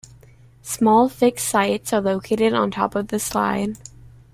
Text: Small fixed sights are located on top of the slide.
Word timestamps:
Small 0.63 1.09
fixed 1.09 1.47
sights 1.47 1.93
are 1.93 2.01
located 2.01 2.53
on 2.53 2.71
top 2.71 2.95
of 2.95 3.09
the 3.09 3.19
slide. 3.19 3.77